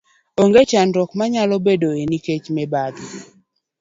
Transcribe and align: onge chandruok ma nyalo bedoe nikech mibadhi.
onge 0.41 0.61
chandruok 0.69 1.11
ma 1.17 1.25
nyalo 1.33 1.55
bedoe 1.65 2.01
nikech 2.09 2.45
mibadhi. 2.55 3.05